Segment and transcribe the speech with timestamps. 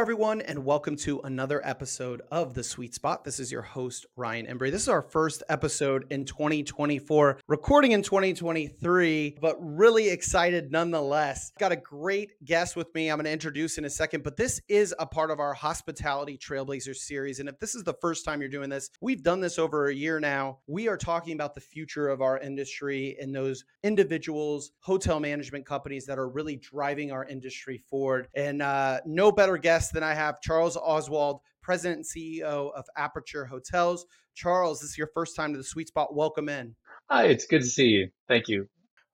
[0.00, 3.22] Everyone, and welcome to another episode of The Suite Spot.
[3.22, 4.70] This is your host, Ryan Embree.
[4.70, 11.52] This is our first episode in 2024, recording in 2023, but really excited nonetheless.
[11.58, 13.10] Got a great guest with me.
[13.10, 16.38] I'm going to introduce in a second, but this is a part of our Hospitality
[16.38, 17.38] Trailblazers series.
[17.38, 19.94] And if this is the first time you're doing this, we've done this over a
[19.94, 20.60] year now.
[20.66, 26.06] We are talking about the future of our industry and those individuals, hotel management companies
[26.06, 28.28] that are really driving our industry forward.
[28.34, 32.84] And uh, no better guest guest than I have Charles Oswald, President and CEO of
[32.96, 34.06] Aperture Hotels.
[34.34, 36.14] Charles, this is your first time to the Suite Spot.
[36.14, 36.74] Welcome in.
[37.10, 38.08] Hi, it's good to see you.
[38.28, 38.68] Thank you.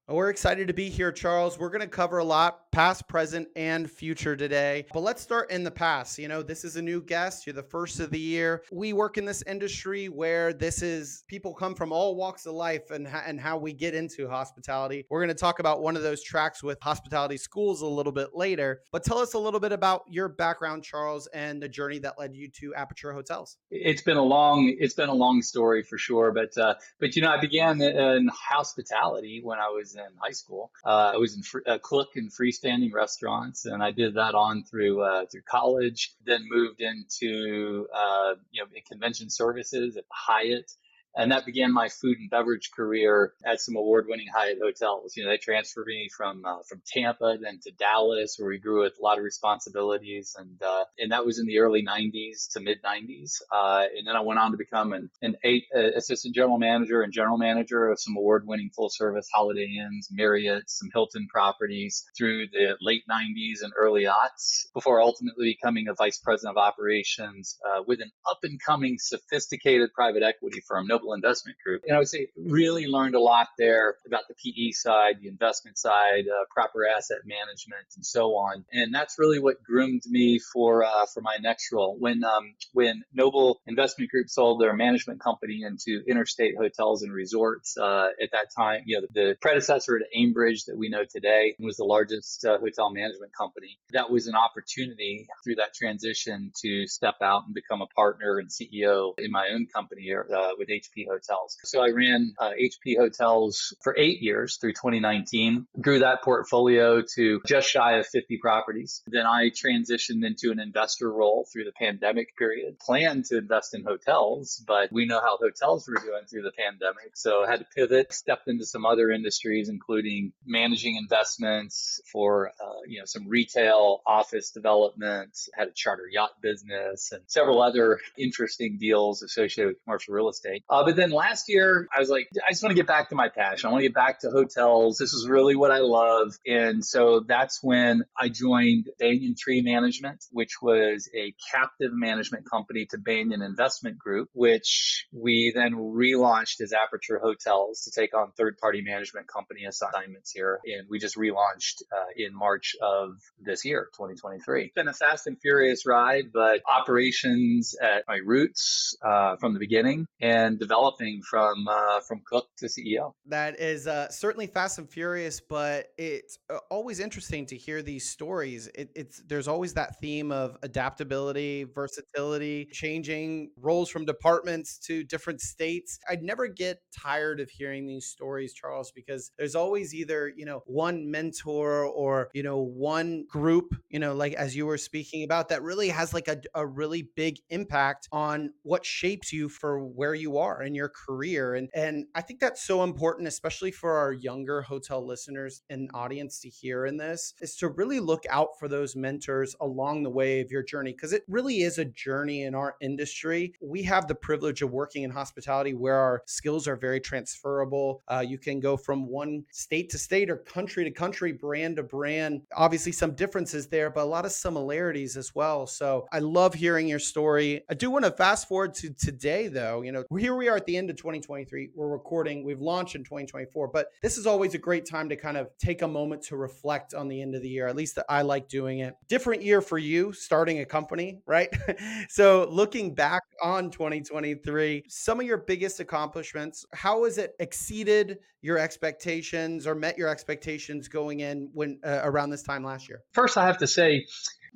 [0.09, 1.59] We're excited to be here, Charles.
[1.59, 4.85] We're going to cover a lot, past, present, and future today.
[4.93, 6.19] But let's start in the past.
[6.19, 7.47] You know, this is a new guest.
[7.47, 8.65] You're the first of the year.
[8.71, 12.91] We work in this industry where this is people come from all walks of life
[12.91, 15.07] and, and how we get into hospitality.
[15.09, 18.35] We're going to talk about one of those tracks with hospitality schools a little bit
[18.35, 18.83] later.
[18.93, 22.37] But tell us a little bit about your background, Charles, and the journey that led
[22.37, 23.57] you to Aperture Hotels.
[23.71, 26.31] It's been a long, it's been a long story for sure.
[26.31, 30.73] But, uh, but you know, I began in hospitality when I was in high school.
[30.85, 32.29] Uh, I was in a cook in
[32.67, 36.15] freestanding restaurants, and I did that on through uh, through college.
[36.25, 40.71] Then moved into uh, you know convention services at Hyatt
[41.17, 45.17] and that began my food and beverage career at some award-winning Hyatt hotels.
[45.17, 48.83] You know, they transferred me from uh, from Tampa then to Dallas, where we grew
[48.83, 52.61] with a lot of responsibilities, and uh, and that was in the early '90s to
[52.61, 53.41] mid '90s.
[53.51, 57.01] Uh, and then I went on to become an, an eight, uh, assistant general manager
[57.01, 62.77] and general manager of some award-winning full-service Holiday Inns, Marriott, some Hilton properties through the
[62.81, 68.01] late '90s and early aughts, before ultimately becoming a vice president of operations uh, with
[68.03, 71.83] an up-and-coming, sophisticated private equity firm, Noble Investment Group.
[71.87, 75.79] And I would say really learned a lot there about the PE side, the investment
[75.79, 78.65] side, uh, proper asset management, and so on.
[78.73, 81.97] And that's really what groomed me for uh, for my next role.
[81.99, 87.77] When um, when Noble Investment Group sold their management company into Interstate Hotels and Resorts
[87.77, 91.77] uh, at that time, you know, the predecessor to Aimbridge that we know today was
[91.77, 93.79] the largest uh, hotel management company.
[93.93, 98.49] That was an opportunity through that transition to step out and become a partner and
[98.49, 101.57] CEO in my own company uh, with HP HP Hotels.
[101.65, 107.41] So I ran uh, HP Hotels for eight years through 2019, grew that portfolio to
[107.47, 109.03] just shy of 50 properties.
[109.07, 113.85] Then I transitioned into an investor role through the pandemic period, planned to invest in
[113.85, 117.17] hotels, but we know how hotels were doing through the pandemic.
[117.17, 122.81] So I had to pivot, stepped into some other industries, including managing investments for, uh,
[122.87, 128.79] you know, some retail office development, had a charter yacht business and several other interesting
[128.79, 130.65] deals associated with commercial real estate.
[130.77, 133.15] Uh, but then last year, I was like, I just want to get back to
[133.15, 133.69] my passion.
[133.69, 134.99] I want to get back to hotels.
[134.99, 136.35] This is really what I love.
[136.47, 142.87] And so that's when I joined Banyan Tree Management, which was a captive management company
[142.91, 148.59] to Banyan Investment Group, which we then relaunched as Aperture Hotels to take on third
[148.59, 150.61] party management company assignments here.
[150.67, 154.65] And we just relaunched uh, in March of this year, 2023.
[154.65, 159.59] It's been a fast and furious ride, but operations at my roots uh, from the
[159.59, 163.13] beginning and developing from uh, from cook to CEO.
[163.27, 168.09] That is uh, certainly fast and furious, but it's uh, always interesting to hear these
[168.09, 168.69] stories.
[168.75, 175.41] It, it's there's always that theme of adaptability, versatility, changing roles from departments to different
[175.41, 175.99] states.
[176.11, 180.63] I'd never get tired of hearing these stories, Charles, because there's always either you know
[180.67, 185.49] one mentor or you know one group, you know, like as you were speaking about,
[185.51, 190.15] that really has like a, a really big impact on what shapes you for where
[190.15, 191.55] you are in your career.
[191.55, 196.41] And and I think that's so important, especially for our younger hotel listeners and audience
[196.41, 200.41] to hear in this, is to really look out for those mentors along the way
[200.41, 200.93] of your journey.
[200.93, 203.55] Cause it really is a journey in our industry.
[203.61, 208.03] We have the privilege of working in hospitality where our skills are very transferable.
[208.09, 211.83] Uh, you can go from one state to state or country to country, brand to
[211.83, 212.43] brand.
[212.55, 215.67] Obviously, some differences there, but a lot of similarities as well.
[215.67, 217.63] So I love hearing your story.
[217.71, 219.83] I do want to fast forward to today, though.
[219.83, 221.71] You know, here we are are at the end of 2023.
[221.75, 225.37] We're recording, we've launched in 2024, but this is always a great time to kind
[225.37, 227.69] of take a moment to reflect on the end of the year.
[227.69, 228.95] At least I like doing it.
[229.07, 231.51] Different year for you, starting a company, right?
[232.09, 238.57] so looking back on 2023, some of your biggest accomplishments, how has it exceeded your
[238.59, 243.03] expectations or met your expectations going in when uh, around this time last year?
[243.13, 244.07] First, I have to say,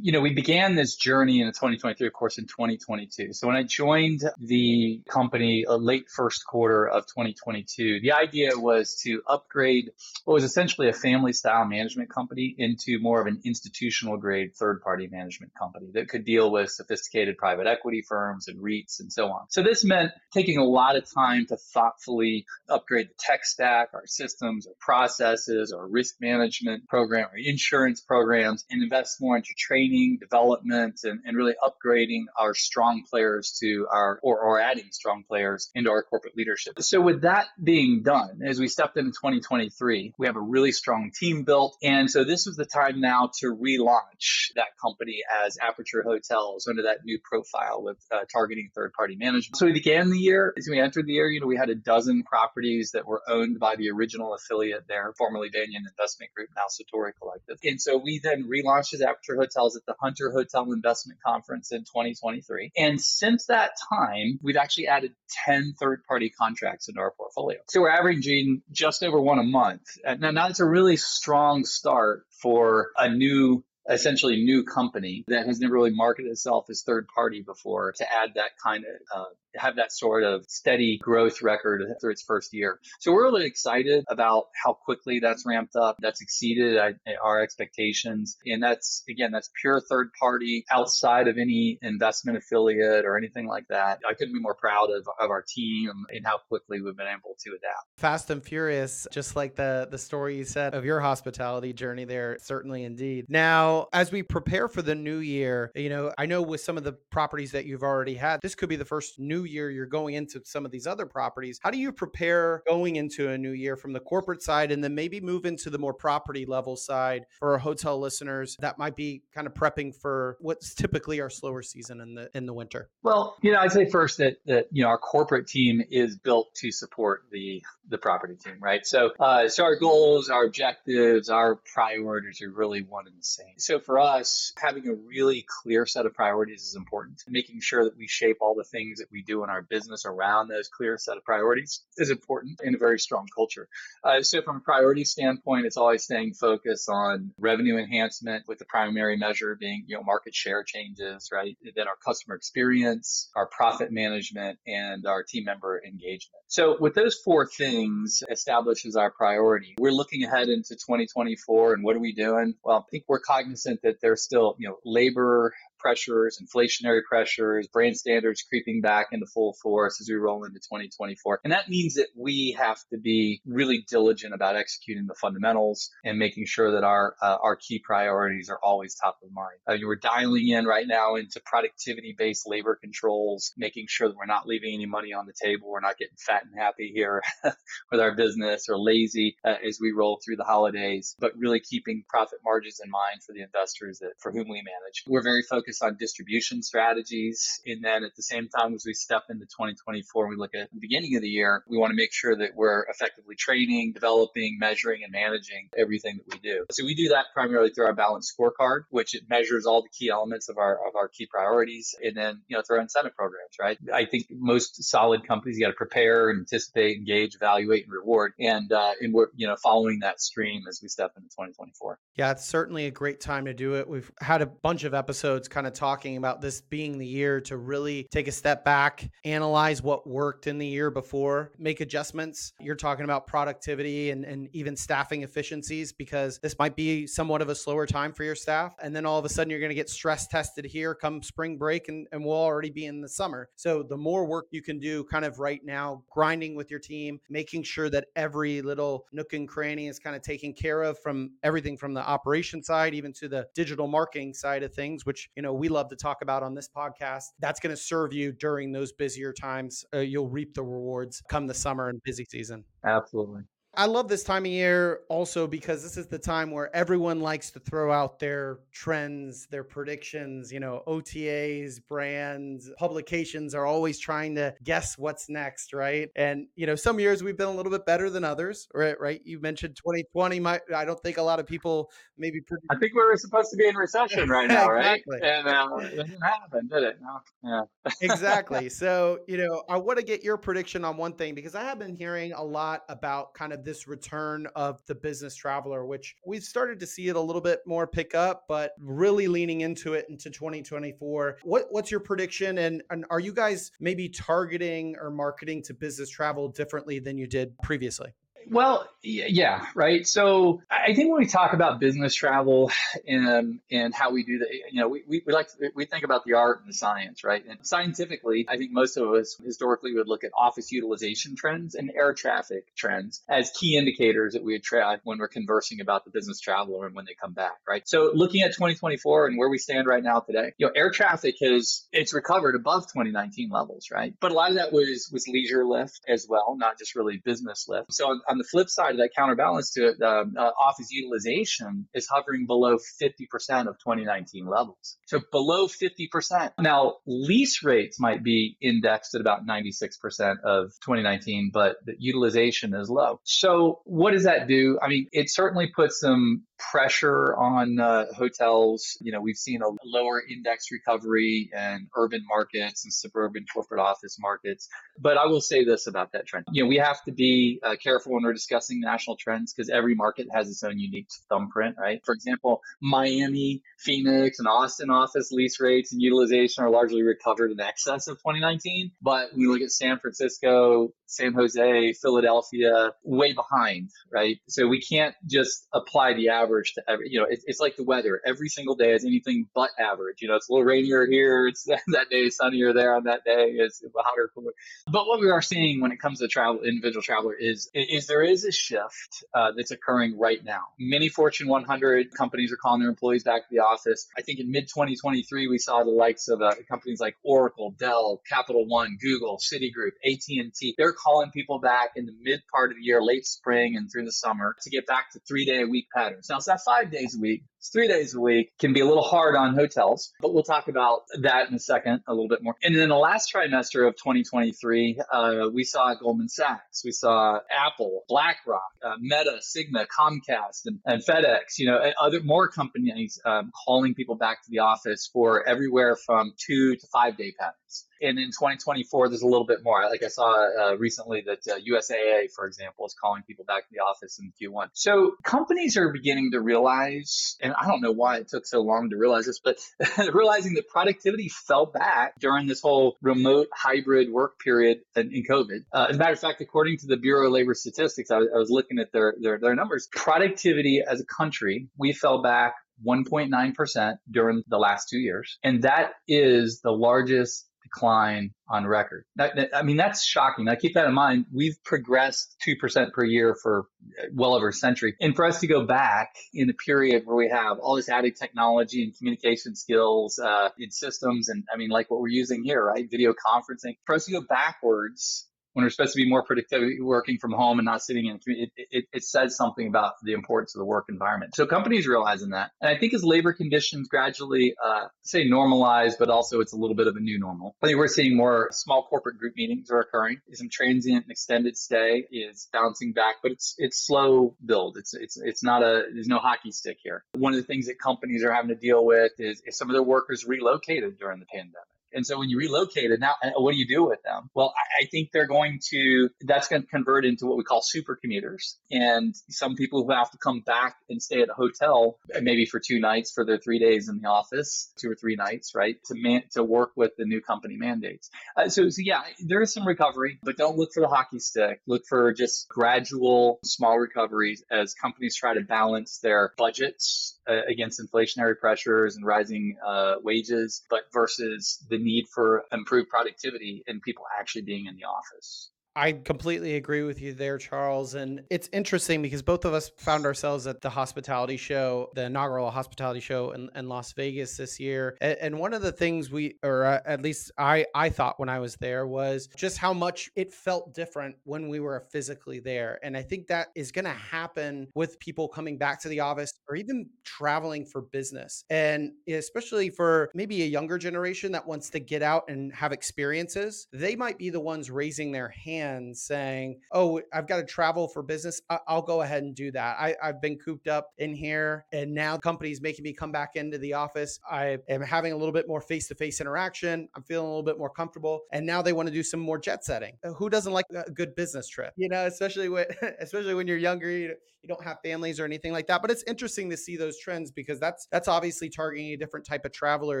[0.00, 3.32] you know, we began this journey in 2023, of course, in 2022.
[3.32, 9.00] So when I joined the company uh, late first quarter of 2022, the idea was
[9.04, 9.90] to upgrade
[10.24, 14.80] what was essentially a family style management company into more of an institutional grade third
[14.82, 19.26] party management company that could deal with sophisticated private equity firms and REITs and so
[19.28, 19.46] on.
[19.50, 24.06] So this meant taking a lot of time to thoughtfully upgrade the tech stack, our
[24.06, 29.81] systems, our processes, our risk management program, our insurance programs, and invest more into training,
[30.20, 35.70] development, and, and really upgrading our strong players to our, or, or adding strong players
[35.74, 36.80] into our corporate leadership.
[36.80, 41.10] So with that being done, as we stepped into 2023, we have a really strong
[41.14, 41.76] team built.
[41.82, 46.82] And so this was the time now to relaunch that company as Aperture Hotels under
[46.82, 49.56] that new profile with uh, targeting third party management.
[49.56, 51.74] So we began the year, as we entered the year, you know, we had a
[51.74, 56.62] dozen properties that were owned by the original affiliate there, formerly Banyan Investment Group, now
[56.68, 57.58] Satori Collective.
[57.64, 61.80] And so we then relaunched as Aperture Hotels at the Hunter Hotel Investment Conference in
[61.80, 62.72] 2023.
[62.76, 65.12] And since that time, we've actually added
[65.46, 67.58] 10 third party contracts into our portfolio.
[67.68, 69.82] So we're averaging just over one a month.
[70.04, 75.58] Now, now it's a really strong start for a new essentially new company that has
[75.58, 79.24] never really marketed itself as third party before to add that kind of uh,
[79.56, 82.78] have that sort of steady growth record through its first year.
[83.00, 85.96] So we're really excited about how quickly that's ramped up.
[86.00, 86.78] That's exceeded
[87.22, 88.36] our expectations.
[88.46, 93.66] And that's, again, that's pure third party outside of any investment affiliate or anything like
[93.68, 94.00] that.
[94.08, 97.36] I couldn't be more proud of, of our team and how quickly we've been able
[97.44, 97.86] to adapt.
[97.96, 102.38] Fast and furious, just like the, the story you said of your hospitality journey there,
[102.40, 103.26] certainly indeed.
[103.28, 106.84] Now, as we prepare for the new year, you know, I know with some of
[106.84, 109.86] the properties that you've already had, this could be the first new new year you're
[109.86, 113.50] going into some of these other properties how do you prepare going into a new
[113.50, 117.26] year from the corporate side and then maybe move into the more property level side
[117.38, 121.62] for our hotel listeners that might be kind of prepping for what's typically our slower
[121.62, 122.88] season in the in the winter?
[123.02, 126.54] Well you know i'd say first that that you know our corporate team is built
[126.56, 128.86] to support the the property team right?
[128.86, 133.58] So uh, so our goals our objectives our priorities are really one and the same.
[133.58, 137.96] So for us having a really clear set of priorities is important making sure that
[137.96, 140.98] we shape all the things that we do do in our business around those clear
[140.98, 143.68] set of priorities is important in a very strong culture.
[144.04, 148.64] Uh, so, from a priority standpoint, it's always staying focused on revenue enhancement, with the
[148.64, 151.56] primary measure being you know market share changes, right?
[151.74, 156.42] Then our customer experience, our profit management, and our team member engagement.
[156.48, 161.84] So, with those four things established as our priority, we're looking ahead into 2024, and
[161.84, 162.54] what are we doing?
[162.64, 167.96] Well, I think we're cognizant that there's still you know labor pressures, inflationary pressures, brand
[167.96, 171.40] standards creeping back into full force as we roll into 2024.
[171.44, 176.18] And that means that we have to be really diligent about executing the fundamentals and
[176.18, 179.58] making sure that our uh, our key priorities are always top of mind.
[179.66, 184.46] Uh, we're dialing in right now into productivity-based labor controls, making sure that we're not
[184.46, 185.68] leaving any money on the table.
[185.70, 187.22] We're not getting fat and happy here
[187.90, 192.04] with our business or lazy uh, as we roll through the holidays, but really keeping
[192.08, 195.04] profit margins in mind for the investors that for whom we manage.
[195.06, 197.60] We're very focused focus on distribution strategies.
[197.66, 200.80] And then at the same time, as we step into 2024, we look at the
[200.80, 205.02] beginning of the year, we want to make sure that we're effectively training, developing, measuring,
[205.04, 206.64] and managing everything that we do.
[206.70, 210.10] So we do that primarily through our balanced scorecard, which it measures all the key
[210.10, 213.56] elements of our of our key priorities, and then you know through our incentive programs.
[213.60, 213.78] Right.
[213.92, 218.92] I think most solid companies got to prepare, anticipate, engage, evaluate, and reward, and uh,
[219.00, 221.98] and we're you know following that stream as we step into 2024.
[222.16, 223.88] Yeah, it's certainly a great time to do it.
[223.88, 227.56] We've had a bunch of episodes kind of talking about this being the year to
[227.56, 232.52] really take a step back, analyze what worked in the year before, make adjustments.
[232.60, 237.48] You're talking about productivity and, and even staffing efficiencies because this might be somewhat of
[237.48, 238.74] a slower time for your staff.
[238.82, 241.56] And then all of a sudden, you're going to get stress tested here come spring
[241.58, 243.48] break, and, and we'll already be in the summer.
[243.56, 247.20] So, the more work you can do kind of right now, grinding with your team,
[247.28, 251.32] making sure that every little nook and cranny is kind of taken care of from
[251.42, 255.42] everything from the operation side, even to the digital marketing side of things, which, you
[255.42, 257.24] know, we love to talk about on this podcast.
[257.40, 259.84] That's going to serve you during those busier times.
[259.94, 262.64] Uh, you'll reap the rewards come the summer and busy season.
[262.84, 263.42] Absolutely.
[263.74, 267.50] I love this time of year also because this is the time where everyone likes
[267.52, 270.52] to throw out their trends, their predictions.
[270.52, 276.10] You know, OTAs, brands, publications are always trying to guess what's next, right?
[276.16, 279.00] And, you know, some years we've been a little bit better than others, right?
[279.00, 279.22] Right.
[279.24, 280.38] You mentioned 2020.
[280.40, 282.40] My, I don't think a lot of people maybe.
[282.42, 285.18] Predict- I think we were supposed to be in recession right now, exactly.
[285.22, 285.32] right?
[285.32, 286.98] And uh, it didn't happen, did it?
[287.00, 287.20] No.
[287.42, 287.92] Yeah.
[288.02, 288.68] exactly.
[288.82, 291.78] So, you know, I want to get your prediction on one thing because I have
[291.78, 296.42] been hearing a lot about kind of this return of the business traveler, which we've
[296.42, 300.06] started to see it a little bit more pick up, but really leaning into it
[300.08, 301.38] into 2024.
[301.42, 302.58] What, what's your prediction?
[302.58, 307.26] And, and are you guys maybe targeting or marketing to business travel differently than you
[307.26, 308.12] did previously?
[308.50, 310.06] Well, yeah, right.
[310.06, 312.70] So I think when we talk about business travel
[313.06, 315.86] and um, and how we do that, you know, we, we, we like to, we
[315.86, 317.44] think about the art and the science, right?
[317.48, 321.90] And scientifically, I think most of us historically would look at office utilization trends and
[321.94, 324.62] air traffic trends as key indicators that we would
[325.04, 327.86] when we're conversing about the business traveler and when they come back, right?
[327.86, 331.36] So looking at 2024 and where we stand right now today, you know, air traffic
[331.42, 334.14] has it's recovered above 2019 levels, right?
[334.20, 337.66] But a lot of that was was leisure lift as well, not just really business
[337.68, 337.92] lift.
[337.92, 341.86] So on, on the flip side of that counterbalance to it, um, uh, office utilization
[341.94, 344.96] is hovering below 50% of 2019 levels.
[345.06, 346.52] So below 50%.
[346.58, 352.88] Now, lease rates might be indexed at about 96% of 2019, but the utilization is
[352.88, 353.20] low.
[353.24, 354.78] So what does that do?
[354.82, 358.96] I mean, it certainly puts some pressure on uh, hotels.
[359.00, 364.18] You know, we've seen a lower index recovery in urban markets and suburban corporate office
[364.20, 364.68] markets.
[364.98, 366.46] But I will say this about that trend.
[366.52, 369.94] You know, we have to be uh, careful when we're discussing national trends because every
[369.94, 372.00] market has its own unique thumbprint, right?
[372.04, 377.60] For example, Miami, Phoenix, and Austin office lease rates and utilization are largely recovered in
[377.60, 378.92] excess of 2019.
[379.00, 384.38] But you look at San Francisco, San Jose, Philadelphia, way behind, right?
[384.48, 387.84] So we can't just apply the average to every, you know, it's, it's like the
[387.84, 388.20] weather.
[388.26, 390.20] Every single day is anything but average.
[390.20, 393.52] You know, it's a little rainier here, it's that day, sunnier there on that day,
[393.56, 394.52] it's hotter, cooler.
[394.90, 398.22] But what we are seeing when it comes to travel, individual traveler is, is there
[398.22, 400.62] is a shift uh, that's occurring right now.
[400.78, 404.08] Many Fortune 100 companies are calling their employees back to the office.
[404.16, 408.20] I think in mid 2023, we saw the likes of uh, companies like Oracle, Dell,
[408.28, 410.74] Capital One, Google, Citigroup, AT&T.
[410.76, 414.04] They're calling people back in the mid part of the year, late spring and through
[414.04, 416.28] the summer to get back to three day a week patterns.
[416.28, 419.04] Now not five days a week, it's three days a week, can be a little
[419.04, 422.56] hard on hotels, but we'll talk about that in a second a little bit more.
[422.60, 428.02] And then the last trimester of 2023, uh, we saw Goldman Sachs, we saw Apple,
[428.08, 433.52] BlackRock, uh, Meta, Cigna, Comcast, and, and, FedEx, you know, and other more companies um,
[433.64, 438.18] calling people back to the office for everywhere from two to five day patterns and
[438.18, 439.88] in 2024, there's a little bit more.
[439.88, 443.68] Like I saw uh, recently that uh, USAA, for example, is calling people back to
[443.70, 444.68] the office in Q1.
[444.72, 448.90] So companies are beginning to realize, and I don't know why it took so long
[448.90, 449.58] to realize this, but
[450.12, 455.64] realizing that productivity fell back during this whole remote hybrid work period in, in COVID.
[455.72, 458.28] Uh, as a matter of fact, according to the Bureau of Labor Statistics, I was,
[458.34, 459.88] I was looking at their, their, their numbers.
[459.92, 462.54] Productivity as a country, we fell back
[462.86, 465.38] 1.9% during the last two years.
[465.42, 469.04] And that is the largest decline on record.
[469.16, 470.44] That, that, I mean, that's shocking.
[470.44, 471.26] Now, keep that in mind.
[471.32, 473.66] We've progressed 2% per year for
[474.12, 474.94] well over a century.
[475.00, 478.16] And for us to go back in a period where we have all this added
[478.16, 482.64] technology and communication skills uh, in systems, and I mean, like what we're using here,
[482.64, 482.86] right?
[482.90, 487.18] Video conferencing, for us to go backwards when we're supposed to be more productive working
[487.18, 490.60] from home and not sitting in it, it, it, says something about the importance of
[490.60, 491.34] the work environment.
[491.34, 492.50] So companies realizing that.
[492.60, 496.76] And i think as labor conditions gradually uh, say normalize but also it's a little
[496.76, 497.56] bit of a new normal.
[497.62, 500.20] I think we're seeing more small corporate group meetings are occurring.
[500.32, 504.76] Some transient and extended stay is bouncing back but it's it's slow build.
[504.76, 507.04] It's it's it's not a there's no hockey stick here.
[507.12, 509.74] One of the things that companies are having to deal with is, is some of
[509.74, 511.56] their workers relocated during the pandemic
[511.94, 514.30] and so when you relocate it, now what do you do with them?
[514.34, 517.60] Well, I, I think they're going to, that's going to convert into what we call
[517.62, 518.58] super commuters.
[518.70, 522.60] And some people who have to come back and stay at a hotel, maybe for
[522.60, 525.76] two nights for their three days in the office, two or three nights, right?
[525.86, 528.10] To man, to work with the new company mandates.
[528.36, 531.60] Uh, so, so yeah, there is some recovery, but don't look for the hockey stick.
[531.66, 537.80] Look for just gradual small recoveries as companies try to balance their budgets uh, against
[537.80, 544.04] inflationary pressures and rising uh, wages, but versus the need for improved productivity and people
[544.18, 545.50] actually being in the office.
[545.74, 547.94] I completely agree with you there, Charles.
[547.94, 552.50] And it's interesting because both of us found ourselves at the hospitality show, the inaugural
[552.50, 554.98] hospitality show in, in Las Vegas this year.
[555.00, 558.28] And, and, one of the things we, or uh, at least I, I thought when
[558.28, 562.78] I was there, was just how much it felt different when we were physically there.
[562.82, 566.34] And I think that is going to happen with people coming back to the office
[566.48, 568.44] or even traveling for business.
[568.50, 573.68] And especially for maybe a younger generation that wants to get out and have experiences,
[573.72, 577.88] they might be the ones raising their hand plan saying, oh, I've got to travel
[577.88, 578.40] for business.
[578.50, 579.76] I- will go ahead and do that.
[579.78, 583.36] I, I've been cooped up in here and now the company's making me come back
[583.36, 584.18] into the office.
[584.30, 586.88] I am having a little bit more face to face interaction.
[586.94, 588.22] I'm feeling a little bit more comfortable.
[588.32, 589.94] And now they want to do some more jet setting.
[590.04, 591.72] Uh, who doesn't like a good business trip?
[591.76, 592.66] You know, especially when,
[593.00, 595.82] especially when you're younger, you, you don't have families or anything like that.
[595.82, 599.44] But it's interesting to see those trends because that's, that's obviously targeting a different type
[599.44, 600.00] of traveler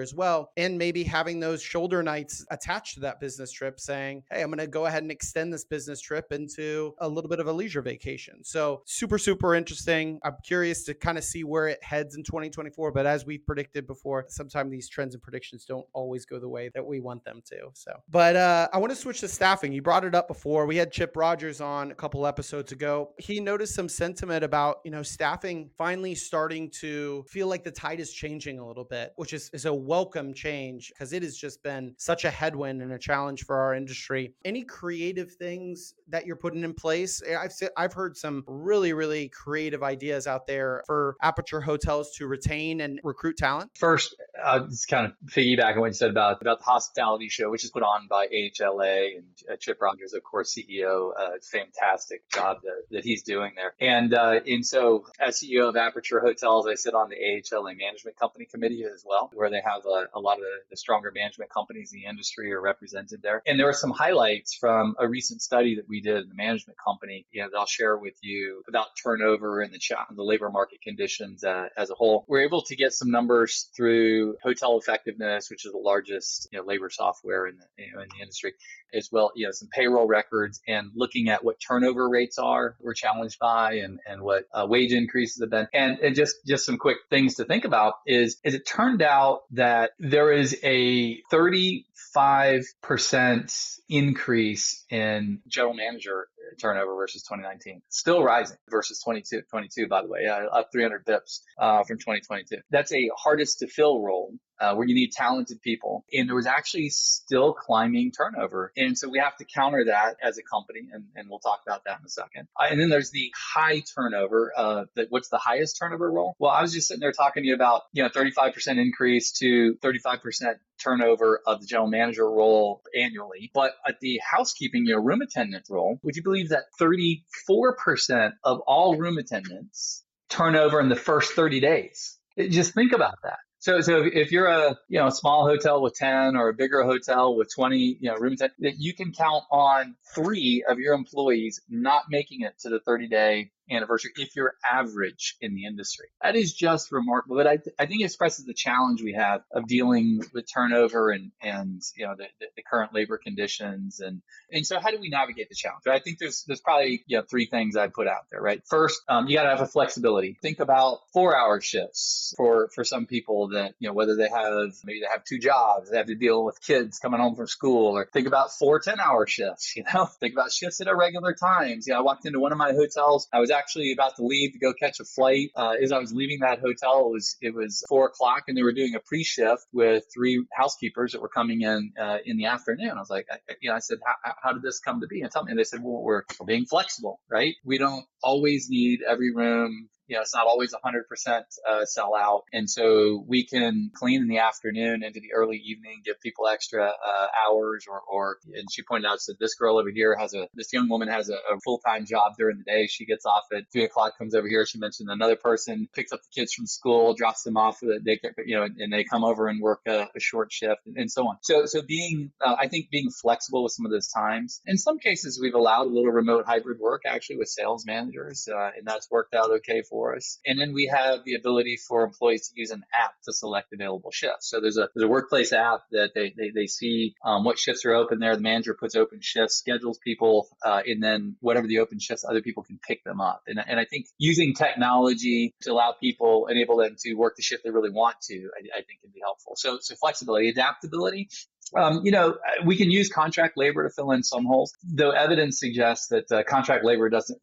[0.00, 0.50] as well.
[0.56, 4.58] And maybe having those shoulder nights attached to that business trip saying, Hey, I'm going
[4.58, 7.82] to go ahead and extend this business trip into a little bit of a leisure
[7.82, 8.42] vacation.
[8.42, 10.18] So super, super interesting.
[10.24, 12.90] I'm curious to kind of see where it heads in 2024.
[12.92, 16.70] But as we predicted before, sometimes these trends and predictions don't always go the way
[16.74, 17.70] that we want them to.
[17.74, 19.72] So, but uh, I want to switch to staffing.
[19.72, 20.66] You brought it up before.
[20.66, 23.10] We had Chip Rogers on a couple episodes ago.
[23.18, 28.00] He noticed some sentiment about, you know, staffing finally starting to feel like the tide
[28.00, 31.62] is changing a little bit, which is, is a welcome change because it has just
[31.62, 34.34] been such a headwind and a challenge for our industry.
[34.44, 37.20] Any creative things that you're putting in place?
[37.26, 42.26] Eh, I've I've heard some really really creative ideas out there for Aperture hotels to
[42.26, 43.70] retain and recruit talent.
[43.74, 47.50] First, uh, just kind of piggyback on what you said about about the hospitality show,
[47.50, 51.10] which is put on by AHLA and uh, Chip Rogers, of course, CEO.
[51.18, 53.74] Uh, fantastic job that, that he's doing there.
[53.80, 58.16] And uh, and so, as CEO of Aperture Hotels, I sit on the AHLA management
[58.16, 61.92] company committee as well, where they have a, a lot of the stronger management companies
[61.92, 63.42] in the industry are represented there.
[63.46, 66.78] And there were some highlights from a recent study that we did in the management
[66.84, 67.26] company.
[67.30, 69.78] You know, that I'll share with you about turnover and the
[70.16, 72.24] the labor market conditions uh, as a whole.
[72.28, 76.64] We're able to get some numbers through Hotel Effectiveness, which is the largest you know,
[76.64, 78.52] labor software in the, you know, in the industry,
[78.94, 79.32] as well.
[79.34, 83.74] You know, some payroll records and looking at what turnover rates are we're challenged by,
[83.74, 85.68] and and what uh, wage increases have been.
[85.72, 89.42] And, and just just some quick things to think about is is it turned out
[89.52, 96.28] that there is a 35% increase in general manager
[96.60, 97.82] turnover versus 2019.
[97.88, 102.56] Still rising versus 22, 22 by the way, uh, up 300 bips uh, from 2022.
[102.70, 106.04] That's a hardest to fill role uh, where you need talented people.
[106.12, 108.72] And there was actually still climbing turnover.
[108.76, 110.88] And so we have to counter that as a company.
[110.92, 112.46] And, and we'll talk about that in a second.
[112.58, 114.52] Uh, and then there's the high turnover.
[114.56, 116.36] Uh, that what's the highest turnover role?
[116.38, 119.74] Well, I was just sitting there talking to you about, you know, 35% increase to
[119.82, 123.50] 35% turnover of the general manager role annually.
[123.52, 128.60] But at the housekeeping, you know, room attendant role, would you believe that 34% of
[128.60, 132.16] all room attendants turnover in the first 30 days?
[132.38, 133.38] Just think about that.
[133.62, 136.82] So, so if you're a you know a small hotel with ten or a bigger
[136.82, 141.60] hotel with twenty you know rooms, that you can count on three of your employees
[141.68, 146.06] not making it to the thirty day anniversary if you're average in the industry.
[146.22, 147.36] That is just remarkable.
[147.36, 151.30] But I, I think it expresses the challenge we have of dealing with turnover and,
[151.40, 154.00] and you know, the, the, current labor conditions.
[154.00, 155.82] And, and so how do we navigate the challenge?
[155.86, 158.62] I think there's, there's probably, you know, three things I'd put out there, right?
[158.68, 160.38] First, um, you got to have a flexibility.
[160.40, 164.72] Think about four hour shifts for, for some people that, you know, whether they have,
[164.84, 167.96] maybe they have two jobs, they have to deal with kids coming home from school
[167.96, 171.86] or think about four 10 hour shifts, you know, think about shifts at irregular times.
[171.86, 173.28] You know, I walked into one of my hotels.
[173.32, 175.50] I was actually about to leave to go catch a flight.
[175.54, 178.62] Uh, as I was leaving that hotel, it was it was four o'clock, and they
[178.62, 182.90] were doing a pre-shift with three housekeepers that were coming in uh, in the afternoon.
[182.90, 183.98] I was like, I, you know, I said,
[184.42, 185.22] how did this come to be?
[185.22, 187.54] And tell me, and they said, well, we're, we're being flexible, right?
[187.64, 192.42] We don't always need every room you know, it's not always 100% uh, sell out.
[192.52, 196.84] And so we can clean in the afternoon into the early evening, give people extra
[196.84, 200.48] uh, hours or, or, and she pointed out, said this girl over here has a,
[200.52, 202.88] this young woman has a, a full-time job during the day.
[202.88, 204.66] She gets off at three o'clock, comes over here.
[204.66, 208.56] She mentioned another person picks up the kids from school, drops them off they, you
[208.56, 211.38] know, and they come over and work a, a short shift and, and, so on.
[211.40, 214.60] So, so being, uh, I think being flexible with some of those times.
[214.66, 218.72] In some cases, we've allowed a little remote hybrid work actually with sales managers, uh,
[218.76, 220.40] and that's worked out okay for for us.
[220.44, 224.10] And then we have the ability for employees to use an app to select available
[224.10, 224.50] shifts.
[224.50, 227.84] So there's a there's a workplace app that they they, they see um, what shifts
[227.84, 228.34] are open there.
[228.34, 232.42] The manager puts open shifts, schedules people, uh, and then whatever the open shifts, other
[232.42, 233.42] people can pick them up.
[233.46, 237.62] And, and I think using technology to allow people, enable them to work the shift
[237.62, 239.52] they really want to, I, I think can be helpful.
[239.56, 241.28] So so flexibility, adaptability,
[241.76, 245.58] um, you know, we can use contract labor to fill in some holes, though evidence
[245.58, 247.38] suggests that uh, contract labor doesn't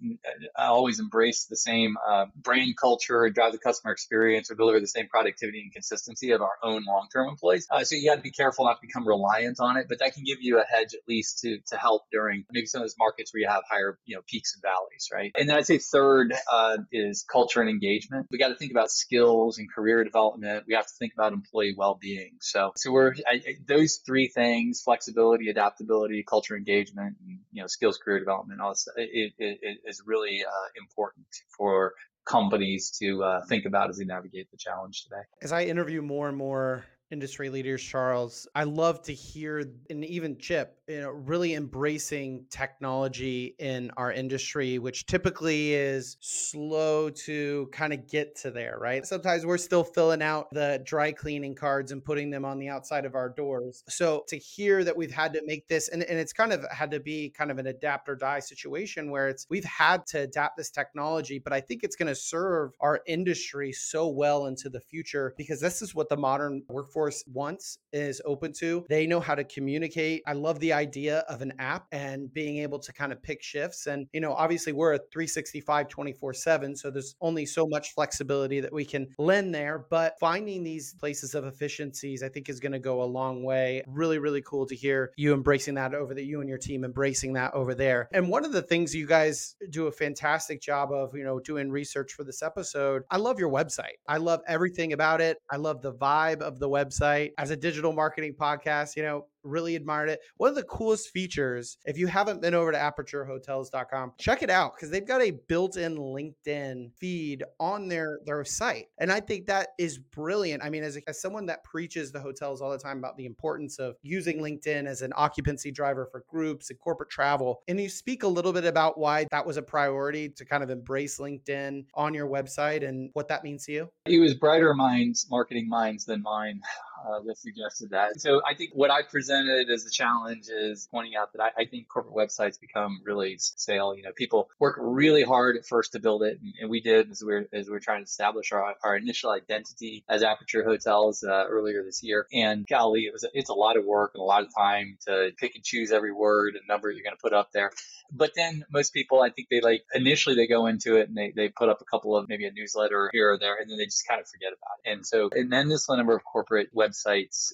[0.58, 4.80] uh, always embrace the same uh, brand culture and drive the customer experience or deliver
[4.80, 7.68] the same productivity and consistency of our own long-term employees.
[7.72, 10.14] Uh, so you got to be careful not to become reliant on it, but that
[10.14, 12.96] can give you a hedge at least to to help during maybe some of those
[13.00, 15.32] markets where you have higher, you know, peaks and valleys, right?
[15.36, 18.28] And then I'd say third uh, is culture and engagement.
[18.32, 20.66] We got to think about skills and career development.
[20.68, 22.38] We have to think about employee well-being.
[22.42, 27.68] So, so we're I, those three three things: flexibility, adaptability, culture engagement, and you know,
[27.68, 28.60] skills, career development.
[28.62, 31.26] All this it, it, it is really uh, important
[31.58, 31.94] for
[32.26, 35.22] companies to uh, think about as they navigate the challenge today.
[35.42, 38.48] As I interview more and more industry leaders, Charles.
[38.54, 44.80] I love to hear, and even Chip, you know, really embracing technology in our industry,
[44.80, 49.06] which typically is slow to kind of get to there, right?
[49.06, 53.06] Sometimes we're still filling out the dry cleaning cards and putting them on the outside
[53.06, 53.84] of our doors.
[53.88, 56.92] So to hear that we've had to make this, and, and it's kind of had
[56.92, 60.58] to be kind of an adapt or die situation where it's we've had to adapt
[60.58, 64.80] this technology, but I think it's going to serve our industry so well into the
[64.80, 68.86] future because this is what the modern workforce workforce wants is open to.
[68.90, 70.22] They know how to communicate.
[70.28, 73.88] I love the idea of an app and being able to kind of pick shifts.
[73.88, 76.76] And, you know, obviously we're a 365 24 7.
[76.76, 79.86] So there's only so much flexibility that we can lend there.
[79.90, 83.82] But finding these places of efficiencies, I think is going to go a long way.
[83.88, 87.34] Really, really cool to hear you embracing that over that you and your team embracing
[87.34, 88.10] that over there.
[88.12, 91.72] And one of the things you guys do a fantastic job of, you know, doing
[91.72, 93.98] research for this episode, I love your website.
[94.08, 95.38] I love everything about it.
[95.50, 98.96] I love the vibe of the website website as a digital marketing podcast.
[98.96, 100.20] You know, really admired it.
[100.38, 104.74] One of the coolest features, if you haven't been over to aperturehotels.com, check it out
[104.76, 108.88] because they've got a built-in LinkedIn feed on their their site.
[109.00, 110.64] And I think that is brilliant.
[110.64, 113.80] I mean, as, as someone that preaches the hotels all the time about the importance
[113.80, 118.24] of using LinkedIn as an occupancy driver for groups and corporate travel, and you speak
[118.24, 122.14] a little bit about why that was a priority to kind of embrace LinkedIn on
[122.14, 123.90] your website and what that means to you.
[124.06, 126.62] It was brighter minds, marketing minds than mine
[127.08, 128.20] uh, that suggested that.
[128.22, 131.66] So I think what I presented as a challenge is pointing out that I, I,
[131.66, 133.96] think corporate websites become really stale.
[133.96, 137.12] You know, people work really hard at first to build it, and, and we did
[137.12, 140.64] as we are as we are trying to establish our, our initial identity as Aperture
[140.64, 142.28] Hotels uh, earlier this year.
[142.34, 145.32] And golly, it was it's a lot of work and a lot of time to
[145.38, 147.72] pick and choose every word and number you're going to put up there.
[148.12, 151.32] But then most people, I think they like initially they go into it and they,
[151.36, 153.86] they put up a couple of maybe a newsletter here or there, and then they
[153.86, 154.92] just kind of forget about it.
[154.92, 156.89] And so an endless number of corporate websites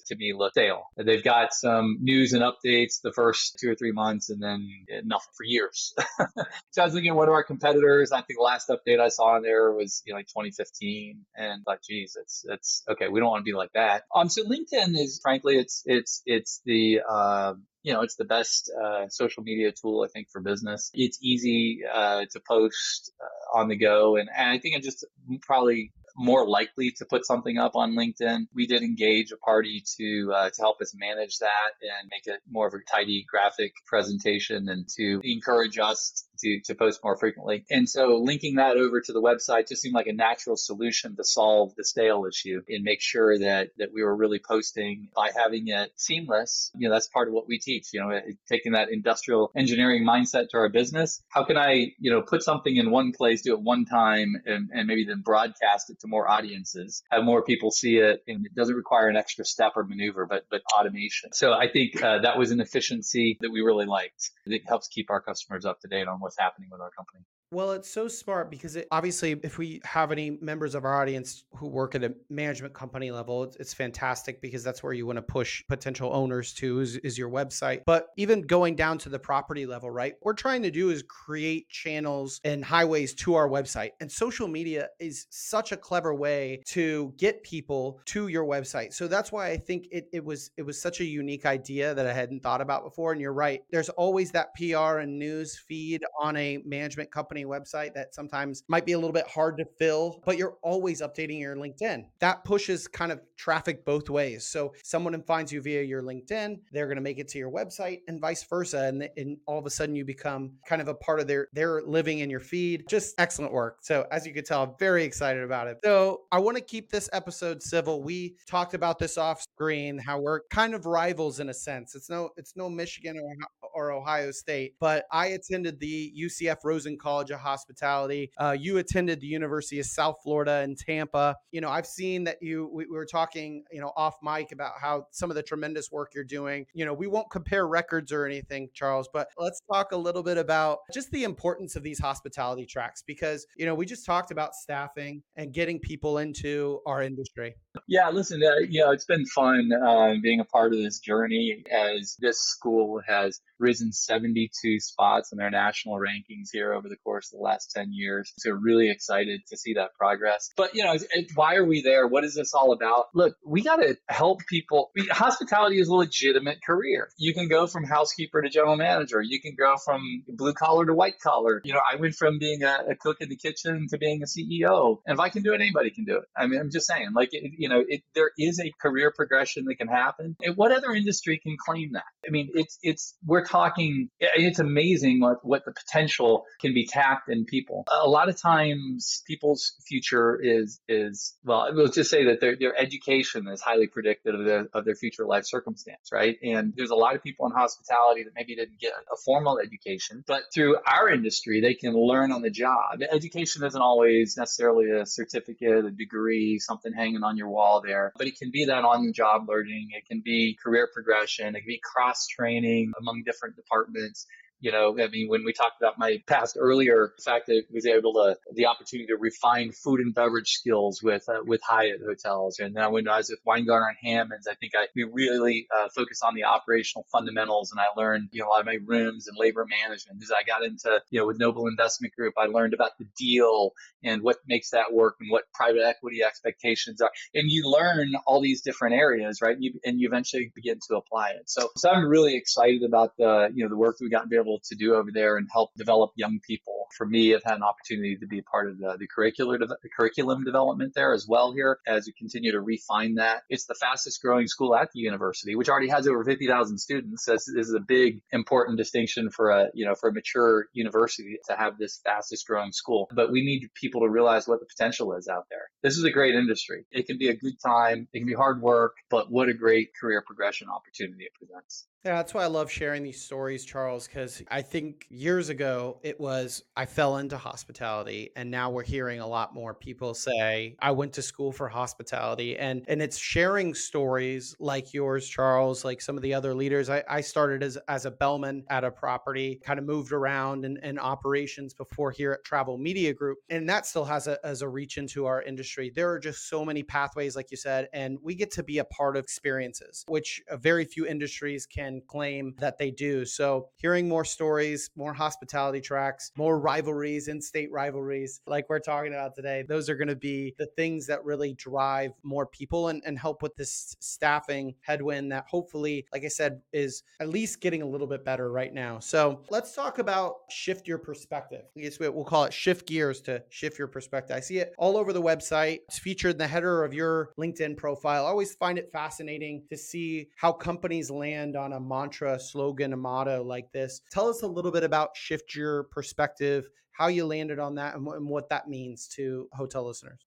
[0.06, 0.86] to me look stale.
[0.96, 4.68] They've got some news and updates the first two or three months, and then
[5.04, 5.94] nothing for years.
[6.70, 8.12] so I was looking at one of our competitors.
[8.12, 11.62] I think the last update I saw on there was you know like 2015, and
[11.66, 13.08] like, geez, it's it's okay.
[13.08, 14.02] We don't want to be like that.
[14.14, 17.54] Um, so LinkedIn is frankly, it's it's it's the uh,
[17.86, 20.90] you know, it's the best uh, social media tool, I think, for business.
[20.92, 24.16] It's easy uh, to post uh, on the go.
[24.16, 25.06] And, and I think it just
[25.42, 28.46] probably more likely to put something up on LinkedIn.
[28.54, 32.40] We did engage a party to uh, to help us manage that and make it
[32.50, 37.64] more of a tidy graphic presentation and to encourage us to, to post more frequently.
[37.70, 41.24] And so linking that over to the website just seemed like a natural solution to
[41.24, 45.68] solve the stale issue and make sure that, that we were really posting by having
[45.68, 46.70] it seamless.
[46.76, 50.50] You know, that's part of what we teach, you know, taking that industrial engineering mindset
[50.50, 51.22] to our business.
[51.28, 54.70] How can I, you know, put something in one place, do it one time and,
[54.72, 58.54] and maybe then broadcast it to more audiences, have more people see it, and it
[58.54, 61.32] doesn't require an extra step or maneuver, but but automation.
[61.32, 64.30] So I think uh, that was an efficiency that we really liked.
[64.46, 67.24] It helps keep our customers up to date on what's happening with our company.
[67.52, 71.44] Well, it's so smart because it, obviously, if we have any members of our audience
[71.54, 75.18] who work at a management company level, it's, it's fantastic because that's where you want
[75.18, 77.82] to push potential owners to is, is your website.
[77.86, 80.14] But even going down to the property level, right?
[80.14, 83.90] What we're trying to do is create channels and highways to our website.
[84.00, 88.92] And social media is such a clever way to get people to your website.
[88.92, 92.06] So that's why I think it, it was it was such a unique idea that
[92.06, 93.12] I hadn't thought about before.
[93.12, 93.62] And you're right.
[93.70, 98.62] There's always that PR and news feed on a management company company website that sometimes
[98.68, 102.04] might be a little bit hard to fill, but you're always updating your LinkedIn.
[102.20, 104.46] That pushes kind of traffic both ways.
[104.46, 108.00] So someone finds you via your LinkedIn, they're going to make it to your website
[108.08, 108.84] and vice versa.
[108.84, 111.82] And, and all of a sudden you become kind of a part of their, their
[111.82, 112.88] living in your feed.
[112.88, 113.78] Just excellent work.
[113.82, 115.78] So as you can tell, I'm very excited about it.
[115.84, 118.02] So I want to keep this episode civil.
[118.02, 121.94] We talked about this off screen, how we're kind of rivals in a sense.
[121.94, 126.96] It's no, it's no Michigan or, or Ohio State, but I attended the UCF Rosen
[126.96, 128.30] College of Hospitality.
[128.38, 131.36] Uh, you attended the University of South Florida in Tampa.
[131.52, 134.72] You know, I've seen that you, we, we were talking, you know, off mic about
[134.80, 136.64] how some of the tremendous work you're doing.
[136.72, 140.38] You know, we won't compare records or anything, Charles, but let's talk a little bit
[140.38, 144.54] about just the importance of these hospitality tracks because, you know, we just talked about
[144.54, 147.54] staffing and getting people into our industry.
[147.88, 151.62] Yeah, listen, uh, you know, it's been fun uh, being a part of this journey
[151.70, 157.32] as this school has risen 72 spots in their national rankings here over the course
[157.32, 158.32] of the last 10 years.
[158.38, 160.50] So really excited to see that progress.
[160.56, 160.96] But you know,
[161.34, 162.06] why are we there?
[162.06, 163.06] What is this all about?
[163.12, 164.92] Look, we got to help people.
[165.10, 167.08] Hospitality is a legitimate career.
[167.18, 169.20] You can go from housekeeper to general manager.
[169.20, 171.60] You can go from blue collar to white collar.
[171.64, 174.26] You know, I went from being a, a cook in the kitchen to being a
[174.26, 174.98] CEO.
[175.06, 176.24] And if I can do it, anybody can do it.
[176.36, 179.64] I mean, I'm just saying, like, it, you know, it, there is a career progression
[179.64, 180.36] that can happen.
[180.40, 182.04] And what other industry can claim that?
[182.26, 184.10] I mean, it's it's we're talking.
[184.20, 187.84] It's amazing what what the potential can be tapped in people.
[187.90, 192.76] A lot of times, people's future is is well, we'll just say that their their
[192.76, 196.36] education is highly predictive of their of their future life circumstance, right?
[196.42, 200.24] And there's a lot of people in hospitality that maybe didn't get a formal education,
[200.26, 203.00] but through our industry, they can learn on the job.
[203.10, 208.26] Education isn't always necessarily a certificate, a degree, something hanging on your wall there, but
[208.26, 209.88] it can be that on the job learning.
[209.92, 211.54] It can be career progression.
[211.54, 214.26] It can be cross training among different departments.
[214.60, 217.72] You know, I mean, when we talked about my past earlier, the fact that I
[217.72, 222.00] was able to, the opportunity to refine food and beverage skills with uh, with Hyatt
[222.04, 222.58] hotels.
[222.58, 225.88] And then when I was with Winegardner and Hammons, I think I we really uh,
[225.94, 227.70] focused on the operational fundamentals.
[227.70, 230.22] And I learned, you know, a lot of my rooms and labor management.
[230.22, 233.72] As I got into, you know, with Noble Investment Group, I learned about the deal
[234.02, 237.10] and what makes that work and what private equity expectations are.
[237.34, 239.54] And you learn all these different areas, right?
[239.54, 241.50] And you, and you eventually begin to apply it.
[241.50, 244.36] So, so I'm really excited about the, you know, the work we got to be
[244.36, 246.86] able to do over there and help develop young people.
[246.96, 250.44] For me, I've had an opportunity to be part of the, the curricular de- curriculum
[250.44, 253.42] development there as well here as we continue to refine that.
[253.50, 257.24] It's the fastest growing school at the university, which already has over 50,000 students.
[257.24, 261.56] This is a big important distinction for a, you know, for a mature university to
[261.56, 263.08] have this fastest growing school.
[263.12, 265.68] But we need people to realize what the potential is out there.
[265.82, 266.86] This is a great industry.
[266.90, 268.08] It can be a good time.
[268.12, 271.86] It can be hard work, but what a great career progression opportunity it presents.
[272.04, 276.20] Yeah, that's why I love sharing these stories, Charles, because I think years ago it
[276.20, 280.92] was I fell into hospitality, and now we're hearing a lot more people say I
[280.92, 286.16] went to school for hospitality, and and it's sharing stories like yours, Charles, like some
[286.16, 286.88] of the other leaders.
[286.88, 290.76] I, I started as as a bellman at a property, kind of moved around in,
[290.84, 294.68] in operations before here at Travel Media Group, and that still has a as a
[294.68, 295.90] reach into our industry.
[295.92, 298.84] There are just so many pathways, like you said, and we get to be a
[298.84, 303.24] part of experiences, which very few industries can claim that they do.
[303.24, 309.12] So, hearing more stories, more hospitality tracks, more rivalries, in state rivalries, like we're talking
[309.12, 313.02] about today, those are going to be the things that really drive more people and,
[313.06, 317.82] and help with this staffing headwind that hopefully, like I said, is at least getting
[317.82, 318.98] a little bit better right now.
[318.98, 321.62] So, let's talk about shift your perspective.
[321.76, 324.36] I guess we'll call it shift gears to shift your perspective.
[324.36, 325.80] I see it all over the website.
[325.88, 328.26] It's featured in the header of your LinkedIn profile.
[328.26, 332.96] I always find it fascinating to see how companies land on a mantra, slogan, a
[332.96, 334.00] motto like this.
[334.10, 338.06] Tell us a little bit about Shift Your Perspective, how you landed on that, and,
[338.06, 340.20] and what that means to hotel listeners.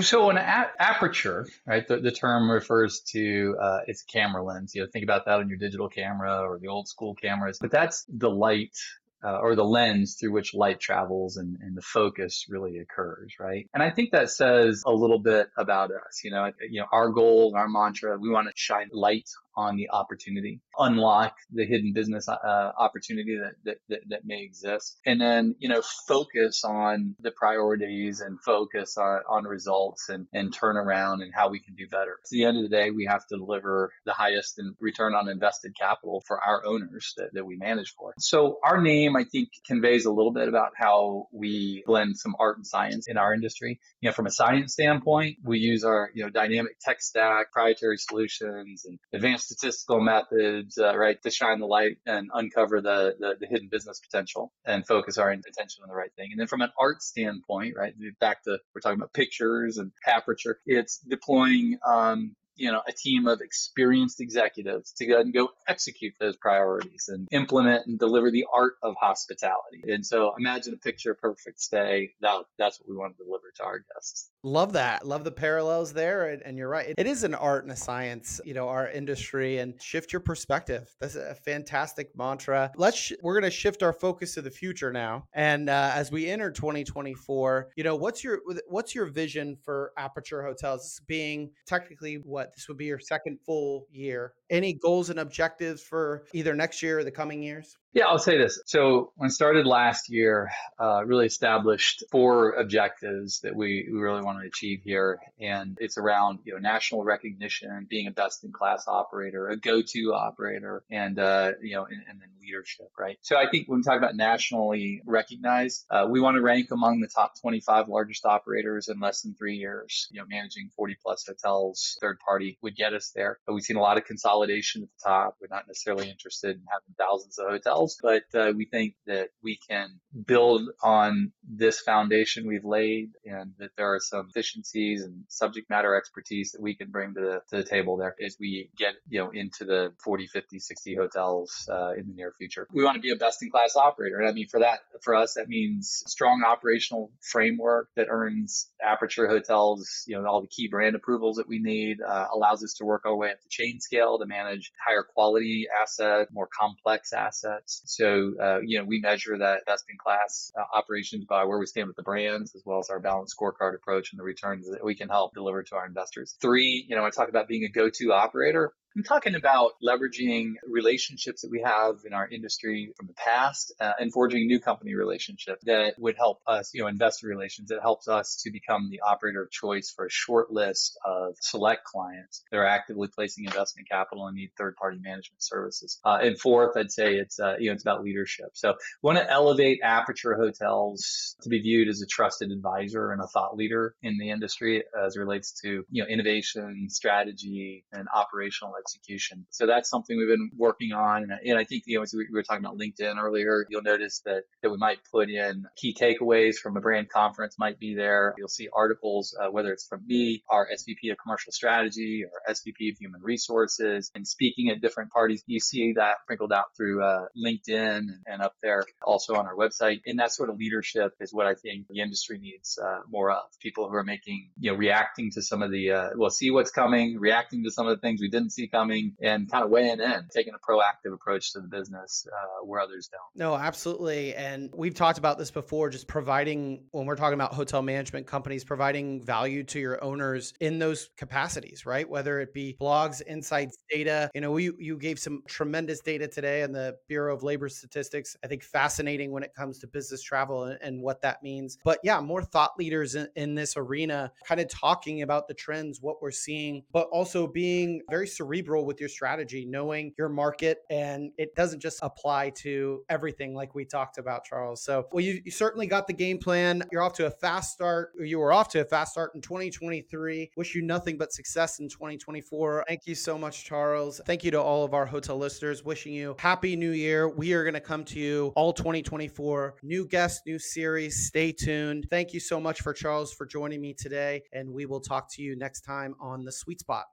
[0.00, 1.86] So an a- aperture, right?
[1.86, 4.74] The, the term refers to uh, it's a camera lens.
[4.74, 7.58] You know, think about that on your digital camera or the old school cameras.
[7.60, 8.76] But that's the light
[9.24, 13.68] uh, or the lens through which light travels and, and the focus really occurs, right?
[13.72, 16.22] And I think that says a little bit about us.
[16.22, 19.90] You know, you know, our goal, our mantra, we want to shine light on the
[19.90, 24.98] opportunity, unlock the hidden business uh, opportunity that, that, that, that, may exist.
[25.04, 30.52] And then, you know, focus on the priorities and focus on, on results and, and
[30.52, 32.18] turn around and how we can do better.
[32.24, 35.28] At the end of the day, we have to deliver the highest in return on
[35.28, 38.14] invested capital for our owners that, that we manage for.
[38.18, 42.56] So our name, I think, conveys a little bit about how we blend some art
[42.56, 43.80] and science in our industry.
[44.00, 47.96] You know, from a science standpoint, we use our, you know, dynamic tech stack, proprietary
[47.98, 53.34] solutions and advanced statistical methods, uh, right, to shine the light and uncover the, the,
[53.40, 56.28] the hidden business potential and focus our attention on the right thing.
[56.30, 60.58] And then from an art standpoint, right, back to we're talking about pictures and aperture,
[60.66, 66.14] it's deploying um, you know, a team of experienced executives to go and go execute
[66.20, 69.82] those priorities and implement and deliver the art of hospitality.
[69.88, 72.12] And so imagine a picture perfect stay.
[72.20, 74.30] That, that's what we want to deliver to our guests.
[74.42, 75.06] Love that.
[75.06, 76.28] Love the parallels there.
[76.28, 76.94] And, and, you're right.
[76.96, 80.94] It is an art and a science, you know, our industry and shift your perspective.
[81.00, 82.70] That's a fantastic mantra.
[82.76, 85.24] Let's, sh- we're going to shift our focus to the future now.
[85.32, 90.42] And uh, as we enter 2024, you know, what's your, what's your vision for Aperture
[90.42, 91.00] Hotels?
[91.06, 96.24] Being technically what this would be your second full year any goals and objectives for
[96.32, 97.76] either next year or the coming years?
[97.94, 98.60] Yeah, I'll say this.
[98.66, 104.40] So when started last year, uh, really established four objectives that we, we really want
[104.40, 105.20] to achieve here.
[105.40, 110.12] And it's around, you know, national recognition, being a best in class operator, a go-to
[110.12, 113.16] operator, and, uh, you know, and, and, then leadership, right?
[113.22, 117.00] So I think when we talk about nationally recognized, uh, we want to rank among
[117.00, 121.24] the top 25 largest operators in less than three years, you know, managing 40 plus
[121.26, 123.38] hotels, third party would get us there.
[123.46, 125.36] But we've seen a lot of consolidation at the top.
[125.40, 129.58] We're not necessarily interested in having thousands of hotels but uh, we think that we
[129.68, 135.68] can build on this foundation we've laid and that there are some efficiencies and subject
[135.70, 138.94] matter expertise that we can bring to the, to the table there as we get,
[139.08, 142.66] you know, into the 40, 50, 60 hotels uh, in the near future.
[142.72, 144.18] We want to be a best in class operator.
[144.18, 149.28] And I mean, for that, for us, that means strong operational framework that earns Aperture
[149.28, 152.84] Hotels, you know, all the key brand approvals that we need, uh, allows us to
[152.84, 157.82] work our way up the chain scale to manage higher quality assets, more complex assets
[157.84, 161.66] so, uh, you know, we measure that best in class uh, operations by where we
[161.66, 164.84] stand with the brands, as well as our balanced scorecard approach and the returns that
[164.84, 166.36] we can help deliver to our investors.
[166.40, 168.72] Three, you know, I talk about being a go-to operator.
[168.96, 173.92] I'm talking about leveraging relationships that we have in our industry from the past uh,
[173.98, 178.06] and forging new company relationships that would help us, you know, investor relations that helps
[178.06, 182.58] us to become the operator of choice for a short list of select clients that
[182.58, 185.98] are actively placing investment capital and need third party management services.
[186.04, 188.50] Uh, and fourth, I'd say it's, uh, you know, it's about leadership.
[188.52, 193.20] So we want to elevate Aperture Hotels to be viewed as a trusted advisor and
[193.20, 198.06] a thought leader in the industry as it relates to, you know, innovation, strategy, and
[198.14, 199.46] operational execution.
[199.50, 201.28] So that's something we've been working on.
[201.44, 204.42] And I think, you know, as we were talking about LinkedIn earlier, you'll notice that,
[204.62, 208.34] that we might put in key takeaways from a brand conference might be there.
[208.38, 212.92] You'll see articles, uh, whether it's from me, our SVP of commercial strategy or SVP
[212.92, 215.42] of human resources and speaking at different parties.
[215.46, 220.00] You see that sprinkled out through uh, LinkedIn and up there also on our website.
[220.06, 223.42] And that sort of leadership is what I think the industry needs uh, more of.
[223.60, 226.70] People who are making, you know, reacting to some of the, uh, well, see what's
[226.70, 230.00] coming, reacting to some of the things we didn't see coming and kind of weighing
[230.00, 233.22] in, taking a proactive approach to the business uh, where others don't.
[233.36, 234.34] No, absolutely.
[234.34, 238.64] And we've talked about this before, just providing, when we're talking about hotel management companies,
[238.64, 242.08] providing value to your owners in those capacities, right?
[242.08, 244.30] Whether it be blogs, insights, data.
[244.34, 248.36] You know, you, you gave some tremendous data today on the Bureau of Labor Statistics.
[248.42, 251.78] I think fascinating when it comes to business travel and, and what that means.
[251.84, 256.00] But yeah, more thought leaders in, in this arena, kind of talking about the trends,
[256.00, 260.78] what we're seeing, but also being very cerebral cerebral with your strategy, knowing your market,
[260.90, 264.82] and it doesn't just apply to everything like we talked about, Charles.
[264.82, 266.82] So, well, you, you certainly got the game plan.
[266.90, 268.12] You're off to a fast start.
[268.18, 270.50] You were off to a fast start in 2023.
[270.56, 272.84] Wish you nothing but success in 2024.
[272.88, 274.20] Thank you so much, Charles.
[274.26, 275.84] Thank you to all of our hotel listeners.
[275.84, 277.28] Wishing you happy new year.
[277.28, 279.76] We are going to come to you all 2024.
[279.82, 281.26] New guests, new series.
[281.26, 282.06] Stay tuned.
[282.10, 285.42] Thank you so much for Charles for joining me today, and we will talk to
[285.42, 287.04] you next time on the Suite Spot.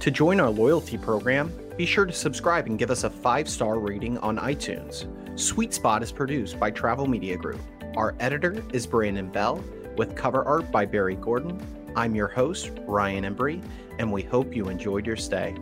[0.00, 3.78] To join our loyalty program, be sure to subscribe and give us a five star
[3.78, 5.06] rating on iTunes.
[5.38, 7.60] Suite Spot is produced by Travel Media Group.
[7.98, 9.62] Our editor is Brandon Bell,
[9.98, 11.60] with cover art by Barry Gordon.
[11.94, 13.62] I'm your host, Ryan Embree,
[13.98, 15.54] and we hope you enjoyed your stay.